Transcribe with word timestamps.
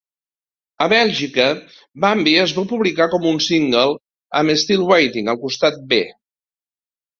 A 0.85 0.85
Bèlgica, 0.93 1.45
"Bambi" 2.05 2.33
es 2.45 2.55
va 2.61 2.65
publicar 2.73 3.07
com 3.13 3.29
un 3.33 3.39
single 3.49 3.85
amb 4.41 4.57
"Still 4.65 4.89
waiting" 4.95 5.33
al 5.37 5.41
costat 5.47 5.81
B. 5.95 6.03